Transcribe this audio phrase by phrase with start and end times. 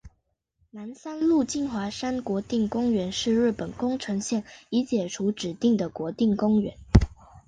[0.71, 6.75] 南三陆金华山国定公园是日本宫城县已解除指定的国定公园。